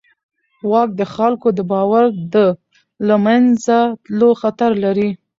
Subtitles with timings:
[0.69, 2.35] واک د خلکو د باور د
[3.07, 5.09] له منځه تلو خطر لري.